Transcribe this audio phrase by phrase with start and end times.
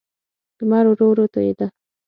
[0.59, 1.67] لمر ورو ورو تودېده.